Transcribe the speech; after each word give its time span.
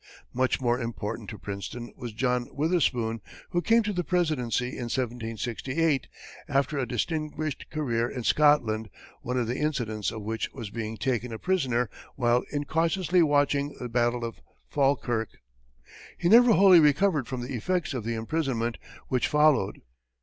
Much 0.33 0.59
more 0.59 0.81
important 0.81 1.29
to 1.29 1.37
Princeton, 1.37 1.93
was 1.95 2.11
John 2.11 2.47
Witherspoon, 2.51 3.21
who 3.51 3.61
came 3.61 3.83
to 3.83 3.93
the 3.93 4.03
presidency 4.03 4.69
in 4.69 4.85
1768, 4.89 6.07
after 6.47 6.79
a 6.79 6.87
distinguished 6.87 7.67
career 7.69 8.09
in 8.09 8.23
Scotland, 8.23 8.89
one 9.21 9.37
of 9.37 9.45
the 9.45 9.59
incidents 9.59 10.09
of 10.09 10.23
which 10.23 10.51
was 10.53 10.71
being 10.71 10.97
taken 10.97 11.31
a 11.31 11.37
prisoner 11.37 11.87
while 12.15 12.43
incautiously 12.51 13.21
watching 13.21 13.75
the 13.79 13.89
battle 13.89 14.25
of 14.25 14.39
Falkirk. 14.67 15.29
He 16.17 16.27
never 16.29 16.53
wholly 16.53 16.79
recovered 16.79 17.27
from 17.27 17.41
the 17.41 17.53
effects 17.53 17.93
of 17.93 18.03
the 18.03 18.15
imprisonment 18.15 18.79
which 19.09 19.27
followed. 19.27 19.83